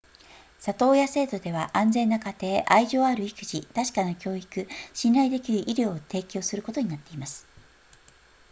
[0.65, 7.45] 里親制度では安全な家庭愛情ある育児確かな教育信頼できる医療を提供することになっています